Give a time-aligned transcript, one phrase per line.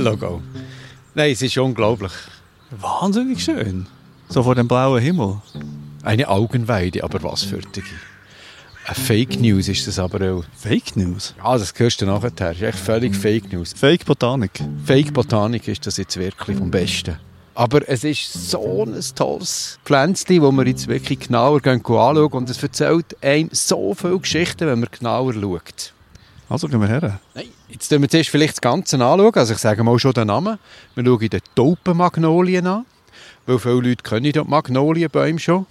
[0.00, 0.42] Logo.
[1.14, 2.12] Nein, es ist unglaublich.
[2.70, 3.86] Wahnsinnig schön.
[4.28, 5.40] So vor dem blauen Himmel.
[6.02, 7.84] Eine Augenweide, aber was für dich.
[8.86, 10.44] Eine Fake News ist das aber auch.
[10.56, 11.34] Fake News?
[11.38, 12.30] Ja, das hörst du nachher.
[12.30, 13.74] Das ist echt völlig Fake News.
[13.74, 14.62] Fake Botanik?
[14.84, 17.18] Fake Botanik ist das jetzt wirklich vom Besten.
[17.54, 22.62] Aber es ist so ein tolles Pflänzchen, das wir jetzt wirklich genauer anschauen und es
[22.62, 25.92] erzählt einem so viele Geschichten, wenn man genauer schaut.
[26.50, 27.20] Also gehen wir her.
[27.34, 29.32] Nein, jetzt schauen wir zuerst vielleicht das Ganze anschauen.
[29.34, 30.58] Also ich sage mal schon den Namen.
[30.96, 32.86] Wir schauen die Taubenmagnolien an,
[33.46, 35.66] weil viele Leute kennen die Magnolienbäume schon.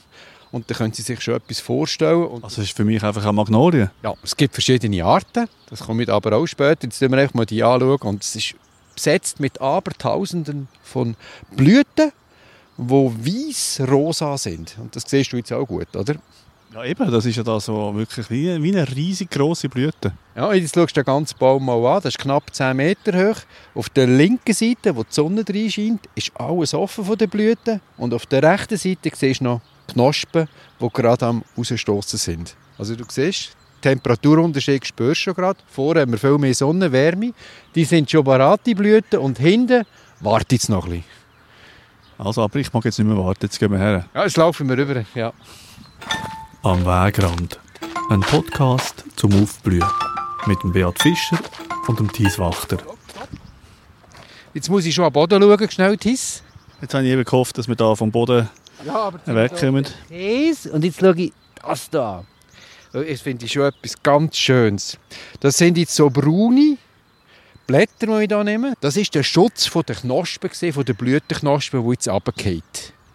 [0.52, 2.24] Und dann können Sie sich schon etwas vorstellen.
[2.24, 3.92] Und also ist für mich einfach eine Magnolie?
[4.02, 5.48] Ja, es gibt verschiedene Arten.
[5.70, 6.86] Das kommt aber auch später.
[6.86, 8.00] Jetzt schauen wir einfach mal die anschauen.
[8.02, 8.56] Und es ist
[8.96, 11.16] besetzt mit Abertausenden von
[11.52, 12.14] Blüten,
[12.78, 14.78] die weiß-rosa sind.
[14.80, 16.16] Und das siehst du jetzt auch gut, oder?
[16.72, 20.14] Ja, eben, das ist ja da so wirklich wie, wie eine riesig große Blüte.
[20.36, 22.02] Ja, jetzt schaust du den ganzen Baum mal an.
[22.04, 23.38] Das ist knapp 10 Meter hoch.
[23.74, 27.82] Auf der linken Seite, wo die Sonne drin scheint, ist alles offen von den Blüten.
[27.98, 30.48] Und auf der rechten Seite siehst du noch Knospen,
[30.80, 32.56] die gerade am rausstoßen sind.
[32.78, 35.60] Also du siehst, Temperaturunterschied spürst du schon gerade.
[35.68, 37.34] Vorne haben wir viel mehr Sonnenwärme.
[37.74, 39.18] Die sind schon bereit, die Blüten.
[39.18, 39.86] Und hinten
[40.20, 41.06] wartet es noch ein bisschen.
[42.20, 43.40] Also, aber ich mag jetzt nicht mehr warten.
[43.44, 44.06] Jetzt gehen wir her.
[44.14, 45.04] Ja, jetzt laufen wir rüber.
[45.16, 45.34] Ja.
[46.62, 47.58] Am Wegrand.
[48.10, 49.88] Ein Podcast zum Aufblühen.
[50.46, 51.40] Mit dem Beat Fischer
[51.88, 52.78] und dem Thies Wachter.
[54.54, 56.44] Jetzt muss ich schon am Boden schauen, schnell, Thies.
[56.82, 58.50] Jetzt habe ich eben gehofft, dass wir da vom Boden
[58.86, 59.86] ja, wegkommen.
[59.86, 62.26] Und jetzt schaue ich das da
[62.92, 64.98] das finde ich schon etwas ganz Schönes.
[65.40, 66.78] Das sind jetzt so braune
[67.68, 68.74] Blätter, die ich hier nehme.
[68.82, 72.64] Das ist der Schutz von der Knospen, von der Blütenknospen, die jetzt runterfallen.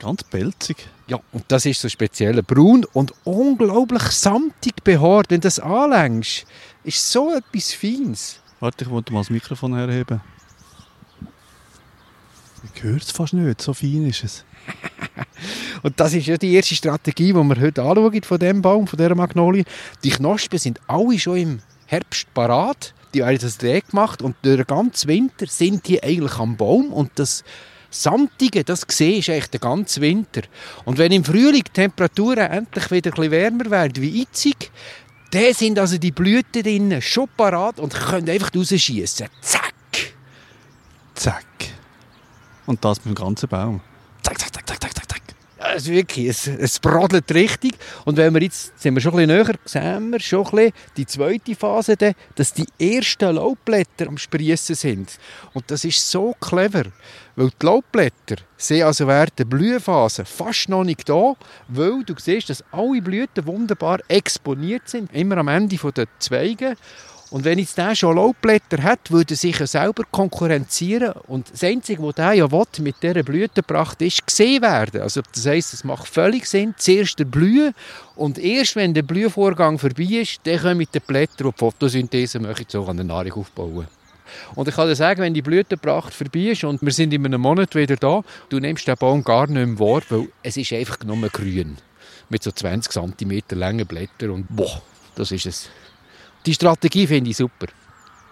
[0.05, 0.87] Ganz pelzig.
[1.07, 5.31] Ja, und das ist so speziell braun und unglaublich samtig behaart.
[5.31, 6.45] Wenn du das anlängst,
[6.83, 8.39] ist so etwas Feines.
[8.61, 10.21] Warte, ich wollte mal das Mikrofon herheben.
[12.75, 14.45] Ich höre es fast nicht, so fein ist es.
[15.83, 18.99] Und das ist ja die erste Strategie, die wir heute anschauen von dem Baum, von
[18.99, 19.65] dieser Magnolie.
[20.03, 22.93] Die Knospen sind alle schon im Herbst parat.
[23.15, 26.93] Die haben das Dreh gemacht und durch den ganzen Winter sind die eigentlich am Baum
[26.93, 27.43] und das
[27.95, 30.43] Samtige, das siehst du eigentlich den ganzen Winter.
[30.85, 34.49] Und wenn im Frühling die Temperaturen endlich wieder ein bisschen wärmer werden wie jetzt,
[35.31, 39.29] dann sind also die Blüten drinnen schon parat und können einfach rausschießen.
[39.41, 39.75] Zack!
[41.15, 41.45] Zack.
[42.67, 43.81] Und das mit dem ganzen Baum.
[44.23, 45.23] Zack, zack, zack, zack, zack, zack.
[45.75, 47.73] Also wirklich, es, es brodelt richtig.
[48.05, 50.73] Und wenn wir jetzt, sind wir schon ein bisschen näher, sehen wir schon ein bisschen
[50.97, 55.19] die zweite Phase, dann, dass die ersten Laubblätter am Sprießen sind.
[55.53, 56.85] Und das ist so clever,
[57.35, 61.35] weil die Laubblätter sind also während der Blühphase fast noch nicht da,
[61.67, 66.77] weil du siehst, dass alle Blüten wunderbar exponiert sind, immer am Ende der Zweige.
[67.35, 71.15] Und wenn jetzt der schon Laubblätter hat, würde er sich ja selber konkurrenzieren.
[71.27, 75.01] Und das Einzige, was der ja will, mit dieser Blütenpracht ist, gesehen werden.
[75.01, 77.75] Also das heisst, es macht völlig Sinn, zuerst der Blühen
[78.15, 82.71] und erst wenn der Blühvorgang vorbei ist, dann kommen die Blätter und die Photosynthese möchten
[82.71, 83.89] so eine Nahrung aufbauen.
[84.55, 87.41] Und ich kann dir sagen, wenn die Blütenpracht vorbei ist und wir sind in einem
[87.41, 91.01] Monat wieder da, du nimmst den Baum gar nicht mehr wahr, weil es ist einfach
[91.05, 91.79] nur grün.
[92.29, 94.81] Mit so 20 cm langen Blättern und boah,
[95.17, 95.69] das ist es.
[96.47, 97.67] Die Strategie finde ich super.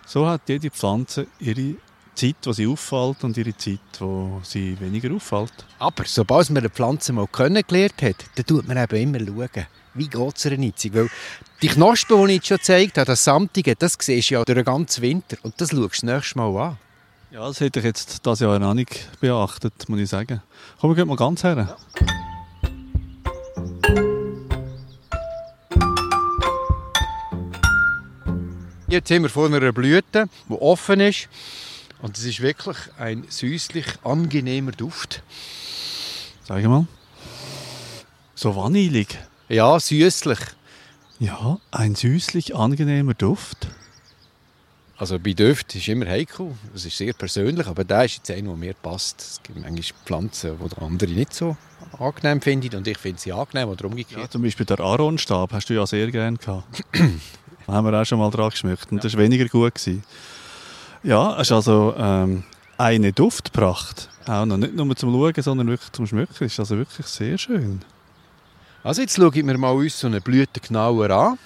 [0.07, 1.77] So hat jede Pflanze ihre
[2.15, 5.53] Zeit, wo sie auffällt und ihre Zeit, wo sie weniger auffällt.
[5.79, 10.09] Aber sobald man eine Pflanze mal kennengelernt hat, dann tut man eben immer schauen, wie
[10.09, 10.95] geht es einer jetzt.
[10.95, 11.09] Weil
[11.63, 14.65] die Knospen, die ich schon gezeigt habe, das Samtige, das siehst du ja durch den
[14.65, 15.37] ganzen Winter.
[15.43, 16.79] Und das schaust du das nächste Mal an.
[17.31, 20.43] Ja, das hätte ich jetzt das Jahr auch nicht beachtet, muss ich sagen.
[20.81, 21.57] Komm, wir gehen mal ganz her.
[21.57, 22.07] Ja.
[28.93, 31.27] Jetzt sind wir vor einer Blüte, die offen ist.
[32.03, 35.23] Und es ist wirklich ein süßlich angenehmer Duft.
[36.47, 36.87] Sag mal.
[38.35, 39.17] So vanillig.
[39.49, 40.41] Ja, süßlich.
[41.21, 43.69] Ja, ein süßlich angenehmer Duft.
[44.99, 48.51] Also bei Düften ist immer heikel, das ist sehr persönlich, aber der ist jetzt einer,
[48.51, 49.23] der mir passt.
[49.23, 51.57] Es gibt manchmal Pflanzen, die andere nicht so
[51.99, 54.21] angenehm finden und ich finde sie angenehm oder umgekehrt.
[54.21, 56.85] Ja, zum Beispiel der Aaronstab hast du ja sehr gerne gehabt.
[57.67, 59.75] Da haben wir auch schon mal dran geschmückt und das war weniger gut.
[59.75, 60.03] Gewesen.
[61.03, 62.45] Ja, es ist also ähm,
[62.79, 64.09] eine Duftpracht.
[64.27, 66.35] Auch noch nicht nur zum Schauen, sondern wirklich zum Schmücken.
[66.39, 67.81] Das ist also wirklich sehr schön.
[68.85, 71.39] Also jetzt schauen wir mal uns so eine Blüte genauer an.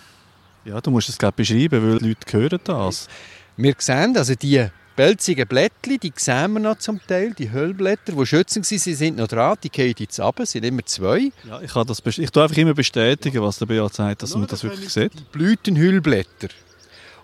[0.65, 3.09] Ja, du musst es glaube beschreiben, weil die Leute hören das.
[3.57, 4.67] Wir sehen also die
[4.97, 9.19] pelzigen Blättchen, die sehen wir noch zum Teil, die Hüllblätter, die schützen sie, sie sind
[9.19, 11.31] noch dran, die gehen jetzt runter, es sind immer zwei.
[11.47, 14.47] Ja, ich, kann das ich tue einfach immer bestätigen, was der Beat sagt, dass man
[14.47, 15.13] das wirklich sieht.
[15.15, 16.49] Die Blütenhüllblätter.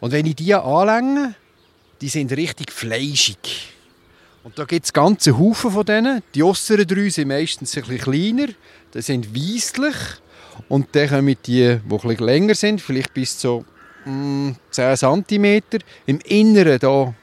[0.00, 1.34] Und wenn ich die anlänge,
[2.00, 3.72] die sind richtig fleischig.
[4.44, 6.22] Und da gibt es ganze Haufen von denen.
[6.34, 8.52] Die äußeren drei sind meistens ein bisschen kleiner,
[8.92, 9.94] die sind weisslich.
[10.68, 13.64] Und dann kommen die, die ein bisschen länger sind, vielleicht bis zu
[14.04, 15.62] mm, 10 cm.
[16.06, 17.14] Im Inneren da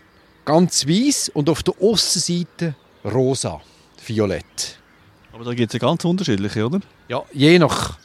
[0.49, 2.73] ganz weiß und auf der Aussenseite
[3.05, 3.61] rosa,
[4.03, 4.79] violett.
[5.31, 6.79] Aber da gibt es ja ganz unterschiedliche, oder?
[7.07, 7.99] Ja, je nach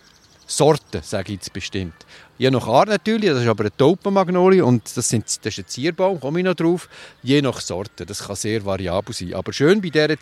[0.46, 1.94] Sorte, sage ich jetzt bestimmt.
[2.37, 5.69] Je nach Art natürlich, das ist aber eine Taubenmagnolie und das, sind, das ist ein
[5.69, 6.87] Zierbaum, komme ich noch drauf.
[7.23, 9.32] Je nach Sorte, das kann sehr variabel sein.
[9.32, 10.14] Aber schön bei dieser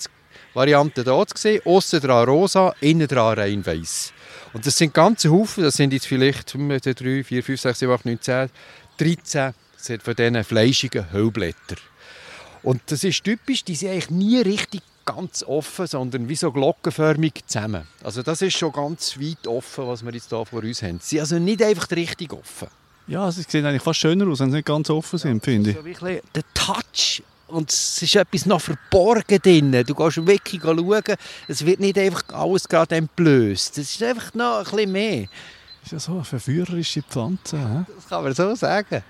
[0.55, 4.13] Variante hier zu sehen, außen dran rosa, innen dran rein weiß.
[4.53, 8.05] Und das sind ganze Haufen, das sind jetzt vielleicht 3, 4, 5, 6, 7, 8,
[8.05, 8.51] 9, 10,
[8.99, 11.79] 13 sind von diesen fleischigen Hüllblättern.
[12.63, 17.45] Und das ist typisch, die sind eigentlich nie richtig ganz offen, sondern wie so glockenförmig
[17.47, 17.87] zusammen.
[18.05, 21.01] Also das ist schon ganz weit offen, was wir jetzt hier vor uns haben.
[21.01, 22.69] Sie sind also nicht einfach richtig offen.
[23.09, 25.99] Ja, sie sehen eigentlich fast schöner aus, wenn sie nicht ganz offen sind, finde ich.
[25.99, 29.85] So der Touch und es ist etwas noch verborgen drin.
[29.87, 31.03] Du gehst wirklich schauen,
[31.49, 33.79] es wird nicht einfach alles gerade entblößt.
[33.79, 35.29] Es ist einfach noch ein bisschen mehr.
[35.83, 37.59] Das ist ja so eine verführerische Pflanze.
[37.59, 37.95] He?
[37.95, 39.03] Das kann man so sagen.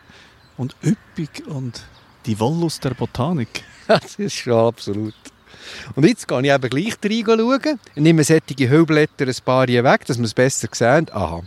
[0.57, 1.83] Und üppig und
[2.27, 3.65] die Wollust der Botanik.
[3.89, 5.15] Das ist schon absolut.
[5.95, 7.79] Und jetzt gehe ich eben gleich reinschauen.
[7.97, 11.07] Nehme solche Hüllblätter ein paar hier weg, dass wir es besser sehen.
[11.13, 11.43] Aha.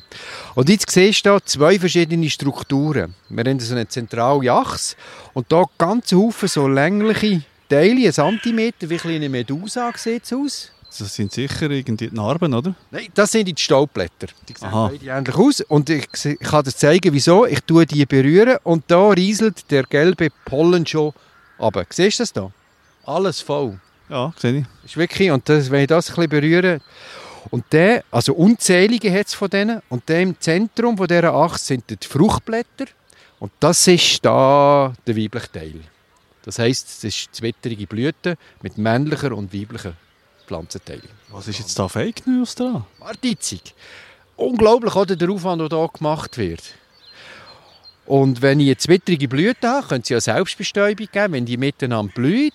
[0.54, 3.16] Und jetzt siehst du hier zwei verschiedene Strukturen.
[3.30, 4.96] Wir haben so eine zentrale Achse
[5.34, 10.72] und hier ganz Haufen so längliche Teile, ein Zentimeter, wie eine Medusa sieht es aus.
[10.98, 12.74] Das sind sicher irgendwie die Narben, oder?
[12.92, 14.28] Nein, das sind die Staubblätter.
[14.48, 14.90] Die sehen Aha.
[14.90, 15.62] beide ähnlich aus.
[15.62, 17.46] Und ich, ich kann dir zeigen, wieso.
[17.46, 21.14] Ich tue die berühren und da rieselt der gelbe Pollen schon
[21.60, 21.86] runter.
[21.90, 22.52] Siehst du das da?
[23.06, 23.80] Alles voll.
[24.10, 24.66] Ja, sehe ich.
[24.82, 26.82] Das ist wirklich, und das, wenn ich das ein bisschen berühre,
[27.52, 31.66] und der, also unzählige hat es von denen, und der im Zentrum von dieser Achse
[31.66, 32.86] sind die Fruchtblätter,
[33.40, 35.82] und das ist da der weibliche Teil.
[36.44, 39.94] Das heisst, es ist zwitterige Blüte mit männlicher und weiblicher
[40.46, 41.02] Pflanzenteil.
[41.30, 42.86] Was ist jetzt da Fake News dran?
[43.00, 43.74] Wartitzig.
[44.36, 46.62] Unglaublich, oder, der Aufwand, der hier gemacht wird.
[48.06, 52.14] Und wenn ich eine zwittrige Blüte habe, können sie ja Selbstbestäubung geben, wenn die miteinander
[52.14, 52.52] blühen.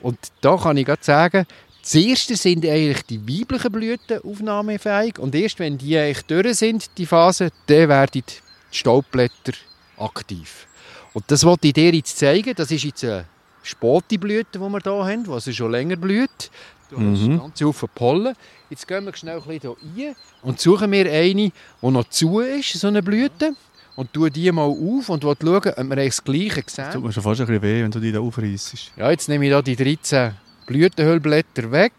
[0.00, 1.46] Und da kann ich gerade sagen,
[1.82, 7.06] zuerst sind eigentlich die weiblichen Blüten aufnahmefähig und erst wenn die eigentlich durch sind, die
[7.06, 8.24] Phase, dann werden die
[8.70, 9.52] Staubblätter
[9.96, 10.66] aktiv.
[11.14, 12.54] Und das wollte ich dir jetzt zeigen.
[12.54, 13.24] Das ist jetzt eine
[13.62, 16.50] späte Blüte, die wir hier haben, die also schon länger blüht.
[16.90, 17.38] Ist Mhm.
[17.38, 18.34] ganzer Haufen Pollen.
[18.70, 21.52] Jetzt gehen wir schnell ein bisschen hier rein und suchen wir eine, die
[21.82, 23.54] noch zu ist, so eine Blüte.
[23.96, 27.02] Und tue die mal auf und will schauen, ob wir das Gleiche Tut sehen.
[27.02, 28.92] mir schon fast ein bisschen weh, wenn du die da aufreißt.
[28.96, 30.34] Ja, jetzt nehme ich hier die 13
[30.66, 31.92] Blütenhüllblätter weg.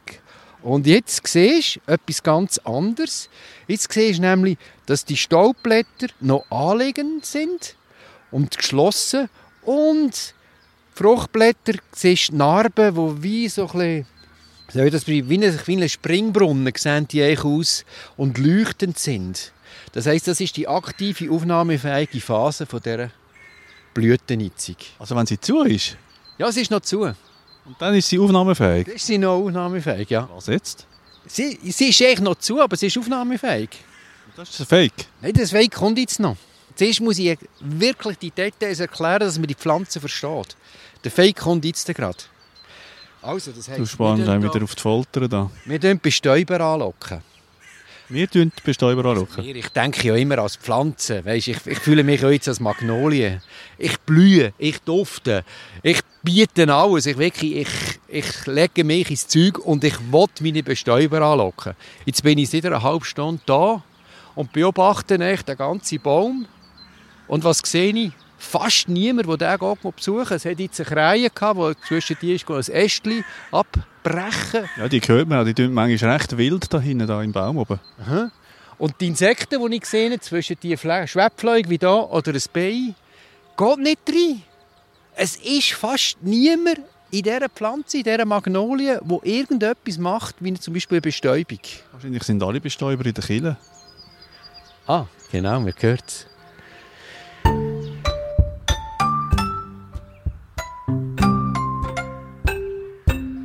[0.61, 3.29] Und jetzt siehst du etwas ganz anderes.
[3.67, 7.75] Jetzt siehst du nämlich, dass die Staubblätter noch anliegend sind
[8.31, 9.29] und geschlossen.
[9.63, 10.33] Und
[10.93, 14.05] die Fruchtblätter siehst du Narben, die wie so ein bisschen,
[14.69, 15.29] wie soll ich das beschreiben?
[15.29, 17.85] wie ein, wie ein Springbrunnen sehen die eigentlich aus
[18.17, 19.51] und leuchtend sind.
[19.93, 23.11] Das heisst, das ist die aktive, aufnahmefähige Phase von dieser
[23.93, 24.75] Blütennitzung.
[24.99, 25.97] Also wenn sie zu ist,
[26.37, 27.01] Ja, sie ist noch zu.
[27.01, 27.15] und
[27.79, 28.87] dann ist sie aufnahmefähig.
[28.87, 30.29] Ist sie noch aufnahmefähig, ja.
[30.33, 30.85] Was jetzt?
[31.25, 33.69] Sie, sie ist eigentlich noch zu, aber sie ist aufnahmefähig.
[34.35, 34.93] Das ist ein Fake.
[35.21, 36.37] Nein, das Weg kommt jetzt noch.
[36.75, 40.55] Zuerst muss ich wirklich die Details erklären, dass man die Pflanze versteht.
[41.03, 42.17] Der Fake kommt jetzt gerade.
[43.21, 45.51] Also, das heisst, Du spannst einen wieder auf die Folter da.
[45.65, 47.21] Wir tun Bestäuber anlocken.
[48.07, 49.45] Wir tun Bestäuber anschauen.
[49.45, 51.23] Mir, Ich denke ja immer als Pflanze.
[51.25, 53.41] Weisst, ich, ich fühle mich jetzt als Magnolie.
[53.77, 55.43] Ich blühe, ich dufte,
[55.83, 57.05] ich biete alles.
[57.05, 61.75] Ich, wirklich, ich, ich lege mich ins Zeug und ich will meine Bestäuber anlocken.
[62.05, 63.83] Jetzt bin ich seit einer halben Stunde da
[64.33, 66.47] und beobachte echt den ganzen Baum.
[67.27, 68.11] Und was sehe ich?
[68.41, 70.33] Fast niemand, der den geht, mal besuchen.
[70.33, 74.69] Es hat jetzt eine gehabt, wo zwischen die ist ein Ästchen abbrechen.
[74.77, 75.45] Ja, die hört man auch.
[75.45, 77.79] Die tun manchmal recht wild da hinten da im Baum oben.
[78.01, 78.31] Aha.
[78.77, 82.41] Und die Insekten, die ich gesehen habe, zwischen die Fle- Schwebfliegen wie da oder ein
[82.53, 82.95] Bein,
[83.57, 84.41] geht nicht rein.
[85.15, 86.79] Es ist fast niemand
[87.11, 91.59] in dieser Pflanze, in dieser Magnolie, wo irgendetwas macht, wie zum Beispiel eine Bestäubung.
[91.91, 93.57] Wahrscheinlich sind alle Bestäuber in der Kille.
[94.87, 96.27] Ah, genau, man hört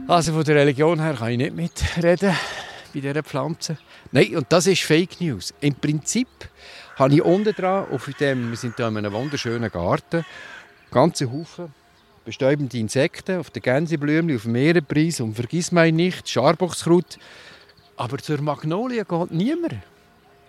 [0.06, 2.36] Also von der Religion her kann ich nicht mitreden
[2.92, 3.78] bei dieser Pflanze.
[4.12, 5.54] Nein, und das ist Fake News.
[5.60, 6.28] Im Prinzip
[6.96, 10.24] habe ich unten dran, auf dem, wir sind hier in einem wunderschönen Garten,
[10.90, 11.72] ganze Haufen
[12.24, 17.18] bestäubende Insekten, auf den Gänseblümchen, auf dem Meerenpreis und vergiss mein nicht, Scharbochskraut.
[17.96, 19.76] Aber zur Magnolie geht niemand.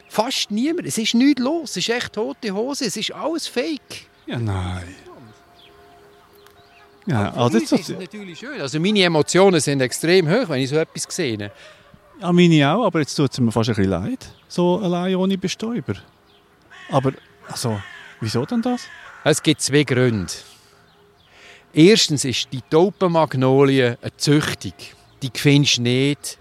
[0.08, 0.88] Fast niemand.
[0.88, 1.72] Es ist nichts los.
[1.72, 2.86] Es ist echt tote Hose.
[2.86, 4.08] Es ist alles fake.
[4.26, 4.96] Ja, nein.
[7.06, 8.60] Ja, Für also uns ist es natürlich schön.
[8.60, 11.52] Also meine Emotionen sind extrem hoch, wenn ich so etwas sehe.
[12.20, 14.28] ja, meine auch, aber jetzt tut es mir fast ein bisschen leid.
[14.48, 15.94] So allein ohne Bestäuber.
[16.90, 17.14] Aber,
[17.48, 17.80] also,
[18.22, 18.88] wieso denn das?
[19.24, 20.32] Es gibt zwei Gründe.
[21.74, 24.74] Erstens ist die Taubenmagnolie eine Züchtung.
[25.22, 26.38] Die findest du nicht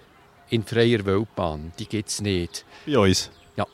[0.51, 1.73] in freier Wildbahn.
[1.79, 2.65] Die gibt es nicht.
[2.87, 3.31] Bei uns?
[3.57, 3.67] Ja.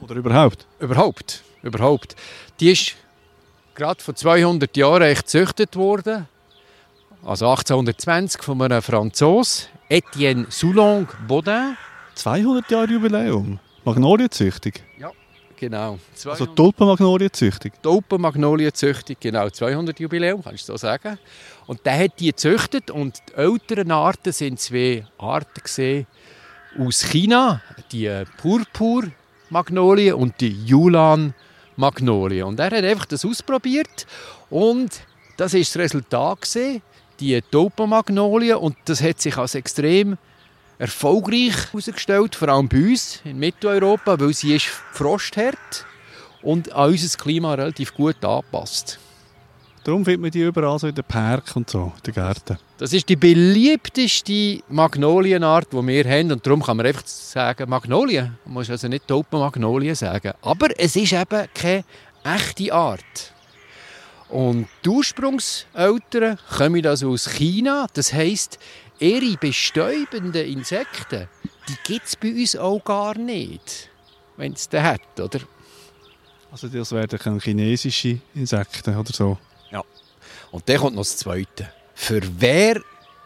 [0.00, 0.66] Oder überhaupt?
[0.78, 1.42] Überhaupt.
[1.62, 2.16] Überhaupt.
[2.60, 2.94] Die ist
[3.74, 6.28] gerade vor 200 Jahren echt gezüchtet worden.
[7.26, 11.76] Also 1820 von einem Franzos, Etienne Soulong Baudin.
[12.14, 13.58] 200 Jahre Jubiläum.
[13.84, 14.74] Magnolienzüchtung.
[15.56, 15.98] Genau.
[16.12, 17.72] Also 200 Tulpenmagnolienzüchtung.
[17.82, 21.18] Taubenmagnolienzüchtung, genau, 200 Jubiläum, kannst du so sagen.
[21.66, 26.06] Und der hat die gezüchtet und die älteren Arten sind zwei Arten gesehen
[26.78, 32.46] aus China, die Purpur-Magnolie und die Yulan-Magnolie.
[32.46, 34.06] Und er hat einfach das ausprobiert
[34.48, 35.00] und
[35.36, 36.82] das ist das Resultat gesehen,
[37.20, 40.18] die Taubenmagnolie und das hat sich als extrem
[40.78, 45.86] erfolgreich herausgestellt, vor allem bei uns in Mitteleuropa, weil sie ist frosthart
[46.42, 48.98] und an unser Klima relativ gut angepasst.
[49.86, 52.58] Darum findet man die überall so in den Park und so, in den Gärten.
[52.76, 56.32] Das ist die beliebteste Magnolienart, die wir haben.
[56.32, 58.32] Und darum kann man einfach sagen Magnolie.
[58.44, 60.32] Man muss also nicht Taubenmagnolie sagen.
[60.42, 61.84] Aber es ist eben keine
[62.24, 63.32] echte Art.
[64.28, 67.86] Und die Ursprungseltern kommen also aus China.
[67.94, 68.58] Das heisst,
[68.98, 71.28] ihre bestäubenden Insekten,
[71.68, 73.90] die gibt es bei uns auch gar nicht.
[74.36, 75.40] Wenn es den hat, oder?
[76.50, 79.38] Also das wären chinesische Insekten oder so.
[80.50, 81.70] Und dann kommt noch das Zweite.
[81.94, 82.80] Für wer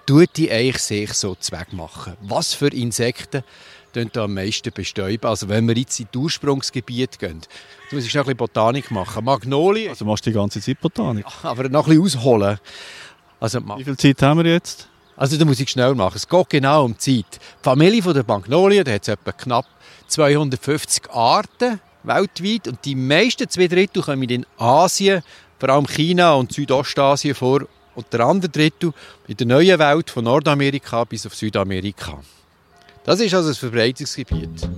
[0.07, 2.16] tut die eigentlich sich so Zweck machen?
[2.23, 3.45] Was für Insekten
[3.92, 5.26] da am meisten bestäuben?
[5.26, 7.40] Also wenn wir jetzt in das Ursprungsgebiet gehen,
[7.85, 9.25] jetzt muss ich schnell ein bisschen Botanik machen.
[9.25, 11.25] Magnolie, Also machst du die ganze Zeit Botanik.
[11.42, 12.59] aber noch ein bisschen ausholen.
[13.40, 14.87] Also, Wie viel Zeit haben wir jetzt?
[15.16, 16.16] also da muss ich schnell machen.
[16.16, 17.40] Es geht genau um die Zeit.
[17.40, 19.66] Die Familie von der Magnolie, da hat es etwa knapp
[20.09, 25.23] 250 Arten weltweit und die meisten zwei Drittel kommen in Asien,
[25.59, 27.62] vor allem China und Südostasien vor
[27.94, 28.92] und der andere Drittel
[29.28, 32.18] in der neuen Welt von Nordamerika bis auf Südamerika.
[33.11, 34.69] Das ist also das Verbreitungsgebiet.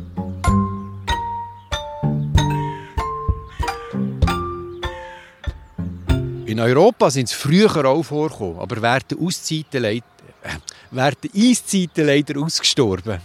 [6.46, 10.04] In Europa sind es früher auch vorgekommen, aber während der, Auszeiten leid,
[10.44, 13.20] äh, der Eiszeiten leider ausgestorben.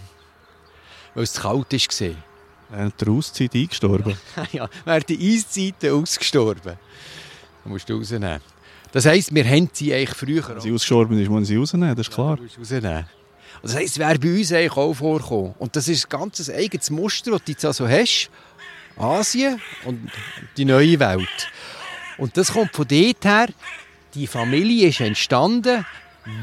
[1.14, 2.14] Weil es zu kalt war.
[2.68, 4.14] Während der Auszeit eingestorben.
[4.52, 6.76] ja, während der Eiszeiten ausgestorben.
[7.64, 8.42] Da musst du rausnehmen.
[8.92, 11.96] Das heisst, wir haben sie eigentlich früher Wenn sie ausgestorben ist, muss man sie rausnehmen,
[11.96, 12.38] das ist klar.
[12.38, 13.06] Ja,
[13.62, 15.54] Und Das heisst, es wäre bei uns eigentlich auch vorgekommen.
[15.58, 18.30] Und das ist ein ganz eigenes Muster, das du jetzt also hast.
[18.96, 20.10] Asien und
[20.56, 21.48] die neue Welt.
[22.16, 23.48] Und das kommt von dort her,
[24.14, 25.86] die Familie ist entstanden,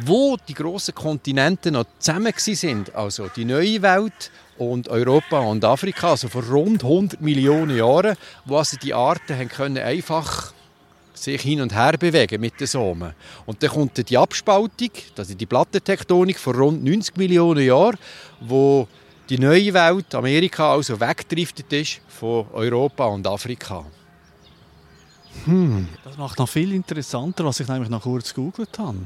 [0.05, 2.95] wo die grossen Kontinente noch zusammen sind.
[2.95, 8.57] Also die neue Welt und Europa und Afrika, also vor rund 100 Millionen Jahren, wo
[8.57, 10.53] also die Arten können einfach
[11.15, 13.13] sich hin und her bewegen mit den Samen.
[13.45, 17.97] Und dann kommt die Abspaltung, das ist die Plattentektonik vor rund 90 Millionen Jahren,
[18.41, 18.87] wo
[19.29, 23.85] die neue Welt, Amerika, also weggedriftet ist von Europa und Afrika.
[26.03, 28.99] Das macht noch viel interessanter, was ich nämlich noch kurz gegoogelt habe.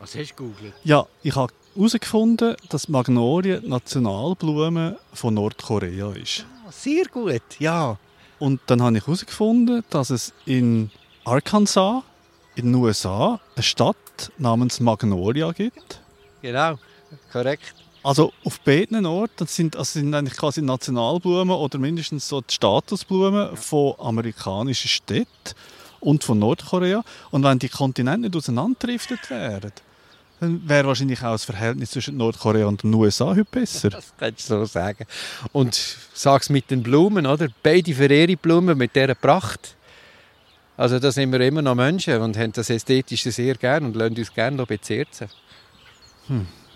[0.00, 0.74] Was hast du gegoogelt?
[0.84, 6.44] Ja, ich habe herausgefunden, dass Magnolie Nationalblume von Nordkorea ist.
[6.70, 7.96] sehr gut, ja.
[8.38, 10.90] Und dann habe ich herausgefunden, dass es in
[11.24, 12.02] Arkansas,
[12.54, 13.96] in den USA, eine Stadt
[14.38, 16.00] namens Magnolia gibt.
[16.42, 16.78] Genau,
[17.30, 17.74] korrekt.
[18.02, 22.52] Also auf beiden Orten das sind, also sind eigentlich quasi Nationalblumen oder mindestens so die
[22.52, 25.54] Statusblumen von amerikanischen Städten
[26.00, 27.04] und von Nordkorea.
[27.30, 29.72] Und wenn die Kontinente nicht auseinanderdriftet wären,
[30.40, 33.90] dann wäre wahrscheinlich auch das Verhältnis zwischen Nordkorea und den USA heute besser.
[33.90, 35.06] Das kannst du so sagen.
[35.52, 35.80] Und
[36.12, 37.46] sag's mit den Blumen, oder?
[37.62, 39.76] Beide für ihre Blumen mit dieser Pracht.
[40.82, 44.16] Also da sind wir immer noch Menschen und haben das Ästhetische sehr gern und lassen
[44.18, 45.28] uns gerne bezirzen.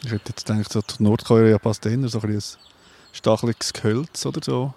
[0.05, 2.43] Ich hätte jetzt gedacht, so Nordkorea passt eher so ein, ein
[3.11, 4.73] stacheliges Gehölz oder so.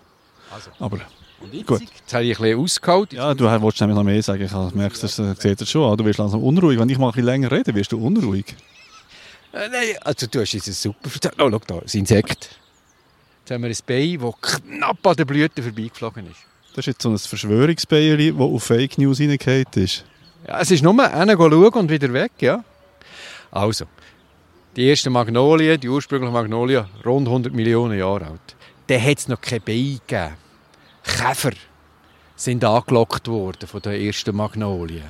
[0.52, 0.72] Also.
[0.80, 1.02] Aber
[1.42, 1.82] Und jetzt, Gut.
[1.82, 3.14] jetzt habe ich ein bisschen ausgeholt.
[3.14, 4.42] ja, du wolltest nämlich noch mehr sagen.
[4.44, 5.96] Ich merke, das sieht das schon an.
[5.96, 6.80] Du wirst langsam unruhig.
[6.80, 8.56] Wenn ich mal ein bisschen länger rede, wirst du unruhig.
[9.54, 11.42] Äh, nein, also du hast jetzt super verstanden.
[11.42, 12.58] Oh, schau da, das Insekt.
[13.42, 16.40] Jetzt haben wir ein Bein, das knapp an der Blüte vorbeigeflogen ist.
[16.80, 20.06] Das ist jetzt so ein Verschwörungsbeil, das auf Fake News reingefallen ist.
[20.48, 22.64] Ja, es ist nur einer schauen und wieder weg, ja.
[23.52, 23.84] Also,
[24.78, 28.56] die erste Magnolie, die ursprüngliche Magnolie, rund 100 Millionen Jahre alt.
[28.88, 30.38] Dann hat es noch kein Bein gegeben.
[31.04, 31.52] Käfer
[32.38, 35.04] sind angelockt worden von der ersten Magnolie.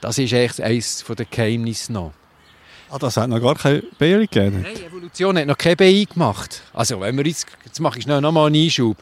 [0.00, 2.14] Das ist echt eines der Geheimnisse noch.
[2.90, 4.62] Ah, das hat noch gar keine BI gegeben?
[4.62, 6.62] Nein, Evolution hat noch keine BI gemacht.
[6.72, 8.96] Also, wenn wir jetzt, jetzt mache ich schnell nochmal einen Einschub.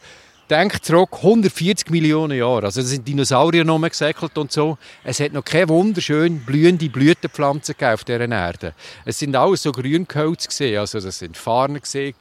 [0.51, 2.67] Denkt zurück, 140 Millionen Jahre.
[2.67, 4.77] Also, da sind Dinosaurier noch gesäckelt und so.
[5.03, 8.75] Es hat noch keine wunderschön blühende Blütenpflanzen auf dieser Erde.
[9.07, 10.79] Es sind alles so Grüngehölze gesehen.
[10.79, 12.15] Also, das sind Farnen gesehen,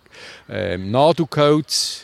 [0.47, 2.03] ähm, Nadelgehölze,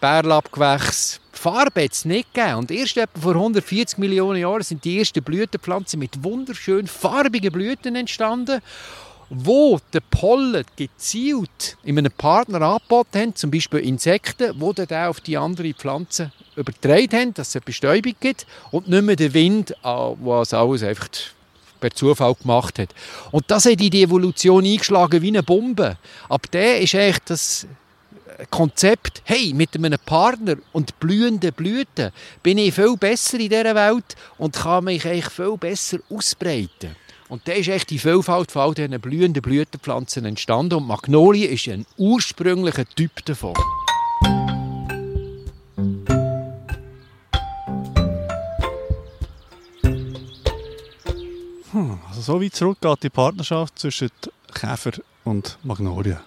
[0.00, 1.20] Bärlappgewächse.
[1.30, 2.56] Farbe hat es nicht gegeben.
[2.56, 7.96] Und erst etwa vor 140 Millionen Jahren sind die ersten Blütenpflanzen mit wunderschön farbigen Blüten
[7.96, 8.62] entstanden
[9.30, 15.20] wo der Pollen gezielt in einem Partner angeboten haben, zum Beispiel Insekten, die dann auf
[15.20, 19.72] die andere Pflanze übertragen haben, dass es eine Bestäubung gibt und nicht mehr der Wind,
[19.82, 21.08] was alles einfach
[21.78, 22.90] per Zufall gemacht hat.
[23.30, 25.96] Und das hat in die Evolution eingeschlagen wie eine Bombe.
[26.28, 27.66] Ab der ist eigentlich das
[28.50, 32.10] Konzept, hey, mit einem Partner und blühenden Blüten
[32.42, 36.96] bin ich viel besser in dieser Welt und kann mich eigentlich viel besser ausbreiten.
[37.30, 41.68] Und da ist echt die Vielfalt von all diesen blühenden Blütenpflanzen entstanden und Magnolie ist
[41.68, 43.54] ein ursprünglicher Typ davon.
[51.70, 54.10] Hm, also so weit zurück geht die Partnerschaft zwischen
[54.52, 54.90] Käfer
[55.22, 56.18] und Magnolie.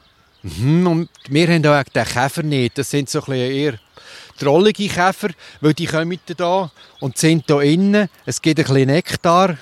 [0.41, 2.77] Mhm, und wir haben auch den Käfer nicht.
[2.77, 3.77] Das sind so ein eher
[4.39, 8.07] trollige Käfer, weil die kommen da und sind hier innen.
[8.25, 9.57] Es gibt ein bisschen Nektar,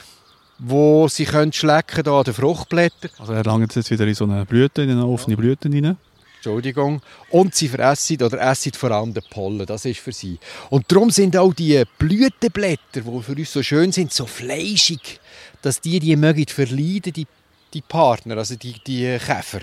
[0.64, 3.10] wo sie können schlecken an den Fruchtblättern.
[3.18, 5.98] Also er langt jetzt wieder in so eine Blüte, in eine offene Blüte rein.
[6.36, 7.02] Entschuldigung.
[7.30, 9.66] Und sie fressen oder essen vor allem den Pollen.
[9.66, 10.40] Das ist für sie.
[10.70, 15.20] Und darum sind auch die Blütenblätter, die für uns so schön sind, so fleischig,
[15.64, 17.28] dass die die mögen verleiden, die,
[17.74, 19.62] die Partner, also die, die Käfer.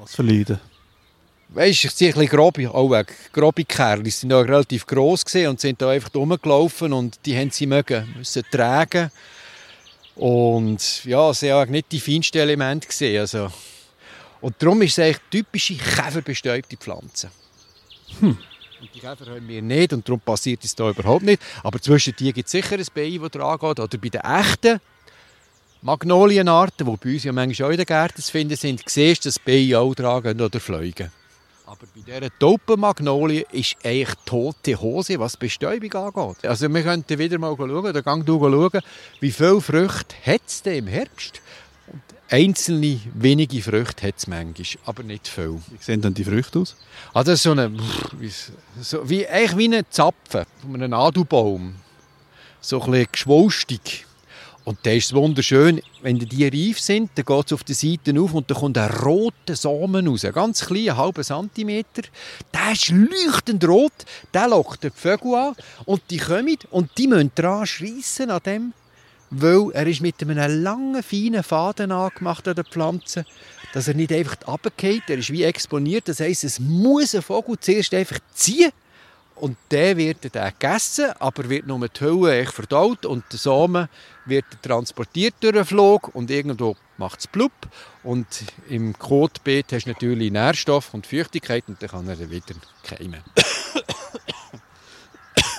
[0.00, 0.60] Was verleiden?
[1.48, 4.04] Weißt, ich sehe ein bisschen grobe, auch weg, grobe Kerle.
[4.04, 8.14] Die sind auch relativ gross und sind da einfach rumgelaufen und die haben sie mögen,
[8.16, 9.10] müssen tragen.
[10.14, 13.20] Und ja, sie haben nicht die feinsten Elemente gesehen.
[13.20, 13.50] Also.
[14.40, 17.30] Und darum ist es eigentlich typische käferbestäubte Pflanze.
[18.20, 18.36] Hm.
[18.80, 21.40] Und die Käfer haben wir nicht und darum passiert es da überhaupt nicht.
[21.62, 23.80] Aber zwischen die gibt es sicher ein Bein, das dran geht.
[23.80, 24.80] Oder bei den echten
[25.82, 29.28] Magnolienarten, die bei uns ja manchmal auch in den Gärten zu finden sind, siehst du,
[29.28, 31.12] dass Beine auch tragen oder fliegen.
[31.72, 36.44] Aber bei dieser Taubenmagnolie ist eigentlich tote Hose, was die Bestäubung angeht.
[36.44, 38.82] Also wir könnten wieder mal schauen, oder gang du schauen,
[39.20, 41.40] wie viele Früchte hat es im Herbst.
[41.86, 45.62] Und einzelne wenige Früchte hat es manchmal, aber nicht viel.
[45.70, 46.76] Wie sehen denn die Früchte aus?
[47.14, 47.74] Also so eine,
[48.78, 51.76] so wie, eigentlich wie ein Zapfen von einem Nadelbaum.
[52.60, 54.06] So ein bisschen geschwulstig.
[54.64, 55.82] Und der ist wunderschön.
[56.02, 58.90] Wenn die reif sind, dann geht es auf die Seite auf und dann kommt ein
[58.90, 60.24] roter Samen raus.
[60.32, 62.02] Ganz klein, einen halben Zentimeter.
[62.54, 63.92] Der ist leuchtend rot.
[64.32, 65.56] Der lockt die Vögel an.
[65.84, 68.72] Und die kommen und die müssen dran schreissen an dem,
[69.30, 73.26] weil er ist mit einem langen, feinen Faden angemacht an der Pflanze,
[73.72, 75.04] dass er nicht einfach runterfällt.
[75.08, 76.06] Er ist wie exponiert.
[76.06, 78.70] Das heisst, es muss ein Vogel zuerst einfach ziehen
[79.42, 83.88] und der wird dann gegessen, aber wird nur die Hülle verdaut und der Samen
[84.24, 87.50] wird transportiert durch den Flug und irgendwo macht es blub.
[88.04, 88.24] Und
[88.68, 93.20] im Kotbeet hast du natürlich Nährstoff und Feuchtigkeit und dann kann er wieder keimen.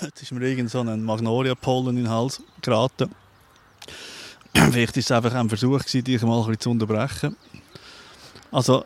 [0.01, 3.13] Jetzt ist mir irgend so ein Magnolia-Pollen in den Hals geraten.
[4.53, 7.35] Vielleicht war es einfach ein Versuch, dich mal ein bisschen zu unterbrechen.
[8.53, 8.85] Also,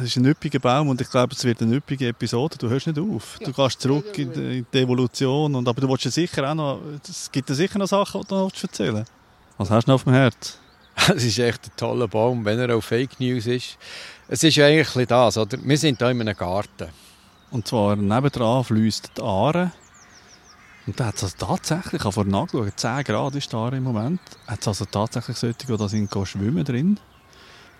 [0.00, 2.58] es ist ein üppiger Baum und ich glaube, es wird eine üppige Episode.
[2.58, 3.38] Du hörst nicht auf.
[3.38, 5.54] Du gehst zurück in die Evolution.
[5.54, 8.26] Und, aber du willst ja sicher auch noch, es gibt ja sicher noch Sachen, die
[8.26, 9.12] du noch erzählen willst.
[9.56, 10.58] Was hast du noch auf dem Herz?
[11.14, 13.78] Es ist echt ein toller Baum, wenn er auch Fake News ist.
[14.26, 15.58] Es ist eigentlich das, oder?
[15.62, 16.88] Wir sind hier in einem Garten.
[17.52, 19.70] Und zwar nebendran fließt die Aare.
[20.86, 23.76] Und da hat es also tatsächlich, ich habe vorhin nachgeschaut, 10 Grad ist die Aare
[23.76, 24.20] im Moment.
[24.48, 26.98] Hat es also tatsächlich solche, die da sind, schwimmen drin.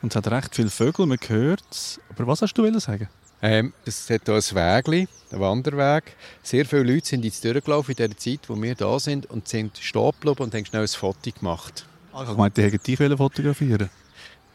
[0.04, 1.98] Und es hat recht viele Vögel, man hört es.
[2.10, 3.08] Aber was hast du sagen?
[3.40, 6.14] Ähm, es hat hier ein Weg, ein Wanderweg.
[6.42, 9.78] Sehr viele Leute sind jetzt durchgelaufen in der Zeit, wo wir da sind und sind
[9.78, 11.86] stehen geblieben und haben schnell ein Foto gemacht.
[12.12, 13.88] Ah, ich meinte, die hätten dich fotografieren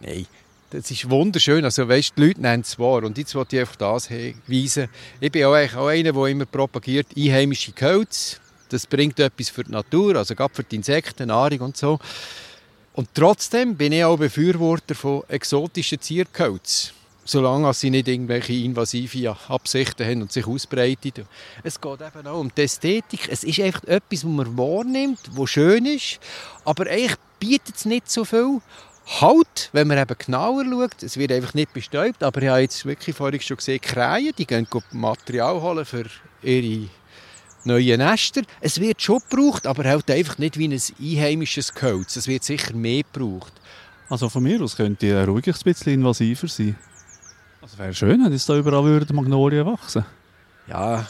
[0.01, 0.27] Nein,
[0.69, 1.65] das ist wunderschön.
[1.65, 3.03] Also, weißt, die Leute nennen es wahr.
[3.03, 4.88] Und jetzt wollte ich einfach das weisen.
[5.19, 8.38] Ich bin auch, auch einer, der immer propagiert, einheimische Gehölze.
[8.69, 11.97] Das bringt etwas für die Natur, also gerade für die Insekten, Nahrung und so.
[12.99, 16.91] Und trotzdem bin ich auch Befürworter von exotischen Ziergehölzen.
[17.23, 21.25] Solange sie nicht irgendwelche invasive Absichten haben und sich ausbreiten.
[21.63, 23.29] Es geht eben auch um die Ästhetik.
[23.31, 26.19] Es ist einfach etwas, was man wahrnimmt, was schön ist,
[26.65, 28.59] aber eigentlich bietet es nicht so viel.
[29.21, 32.85] Halt, wenn man eben genauer schaut, es wird einfach nicht bestäubt, aber ich habe jetzt
[32.85, 36.03] wirklich vorhin schon gesehen, Krähen, die gehen Material holen für
[36.43, 36.89] ihre
[37.65, 38.41] neue Nester.
[38.62, 42.15] Es wird schon gebraucht, aber halt einfach nicht wie ein einheimisches Gehölz.
[42.15, 43.54] Es wird sicher mehr gebraucht.
[44.10, 46.76] Also von mir aus könnte die ruhig ein bisschen invasiver sein.
[47.62, 50.06] Also wäre schön, wenn jetzt da überall würden Magnolien wachsen
[50.67, 51.08] Ja,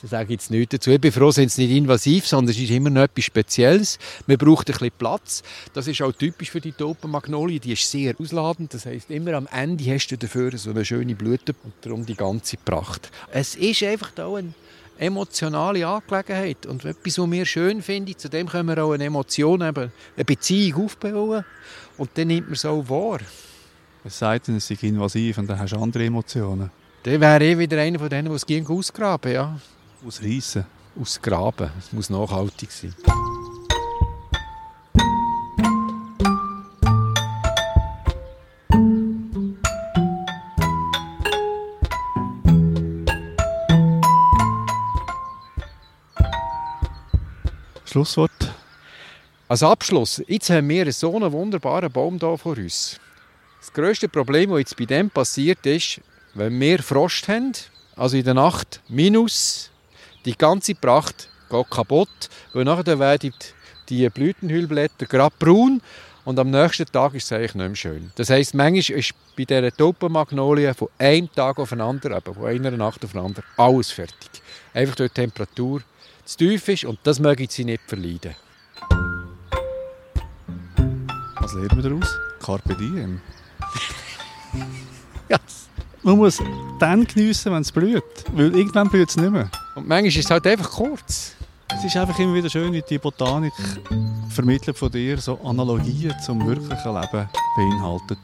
[0.00, 0.90] da sage ich jetzt nichts dazu.
[0.90, 3.98] Ich bin froh, sind sie nicht invasiv, sondern es ist immer noch etwas Spezielles.
[4.26, 5.42] Man braucht ein bisschen Platz.
[5.74, 7.60] Das ist auch typisch für die Taubenmagnolie.
[7.60, 8.72] Die ist sehr ausladend.
[8.72, 12.14] Das heisst, immer am Ende hast du dafür so eine schöne Blüte und darum die
[12.14, 13.10] ganze Pracht.
[13.30, 14.54] Es ist einfach auch eine
[15.00, 16.66] emotionale Angelegenheit.
[16.66, 20.24] Und etwas, was wir schön finden, zu dem können wir auch eine Emotion, eben eine
[20.24, 21.44] Beziehung aufbauen.
[21.96, 23.20] Und dann nimmt man es auch wahr.
[24.04, 26.70] Es sei denn, es sei invasiv und dann hast du andere Emotionen.
[27.02, 29.58] Dann wäre ich wieder einer von denen, die es ausgraben, ja.
[30.06, 30.64] Ausreißen.
[31.00, 31.70] Ausgraben.
[31.78, 32.94] Es muss nachhaltig sein.
[47.90, 48.54] Schlusswort.
[49.48, 53.00] Als Abschluss, jetzt haben wir so einen wunderbaren Baum hier vor uns.
[53.58, 56.00] Das grösste Problem, das jetzt bei dem passiert ist,
[56.34, 57.50] wenn wir Frost haben,
[57.96, 59.70] also in der Nacht minus,
[60.24, 63.34] die ganze Pracht geht kaputt, weil nachher werden
[63.88, 65.82] die Blütenhüllblätter gerade braun
[66.24, 68.12] und am nächsten Tag ist es eigentlich nicht mehr schön.
[68.14, 73.04] Das heisst, manchmal ist bei dieser Taubenmagnolie von einem Tag auf den von einer Nacht
[73.04, 74.30] auf den anderen, alles fertig.
[74.74, 75.82] Einfach durch die Temperatur
[76.30, 78.34] zu tief ist und das mögen sie nicht verleiden.
[81.40, 82.18] Was lernen wir daraus?
[82.42, 83.20] Carpe diem.
[85.28, 85.38] Ja.
[86.02, 86.42] Man muss
[86.80, 88.02] dann geniessen, wenn es blüht.
[88.32, 89.48] Weil irgendwann blüht es nicht mehr.
[89.76, 91.36] Und manchmal ist es halt einfach kurz.
[91.72, 93.52] Es ist einfach immer wieder schön, wie die Botanik
[94.28, 98.18] vermittelt von dir so Analogien zum wirklichen Leben beinhaltet.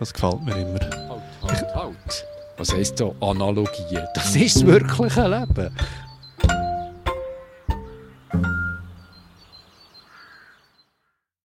[0.00, 0.80] Das gefällt mir immer.
[0.80, 2.26] Halt, halt, halt.
[2.56, 4.04] Was heisst so Analogien?
[4.14, 5.76] Das ist das wirkliche Leben.
[8.32, 8.57] thank you